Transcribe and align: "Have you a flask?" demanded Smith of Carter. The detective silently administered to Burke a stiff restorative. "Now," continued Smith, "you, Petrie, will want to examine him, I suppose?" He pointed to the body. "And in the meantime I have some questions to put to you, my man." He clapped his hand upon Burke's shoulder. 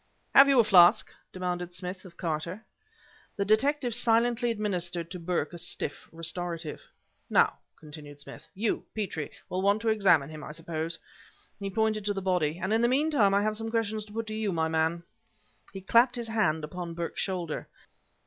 "Have 0.33 0.49
you 0.49 0.59
a 0.59 0.63
flask?" 0.63 1.13
demanded 1.31 1.73
Smith 1.75 2.05
of 2.05 2.17
Carter. 2.17 2.65
The 3.35 3.45
detective 3.45 3.93
silently 3.93 4.49
administered 4.49 5.11
to 5.11 5.19
Burke 5.19 5.53
a 5.53 5.59
stiff 5.59 6.09
restorative. 6.11 6.81
"Now," 7.29 7.59
continued 7.77 8.17
Smith, 8.17 8.47
"you, 8.55 8.83
Petrie, 8.95 9.29
will 9.47 9.61
want 9.61 9.79
to 9.83 9.89
examine 9.89 10.31
him, 10.31 10.43
I 10.43 10.53
suppose?" 10.53 10.97
He 11.59 11.69
pointed 11.69 12.03
to 12.05 12.15
the 12.15 12.19
body. 12.23 12.57
"And 12.59 12.73
in 12.73 12.81
the 12.81 12.87
meantime 12.87 13.35
I 13.35 13.43
have 13.43 13.55
some 13.55 13.69
questions 13.69 14.03
to 14.05 14.13
put 14.13 14.25
to 14.25 14.33
you, 14.33 14.51
my 14.51 14.67
man." 14.67 15.03
He 15.71 15.81
clapped 15.81 16.15
his 16.15 16.29
hand 16.29 16.63
upon 16.63 16.95
Burke's 16.95 17.21
shoulder. 17.21 17.67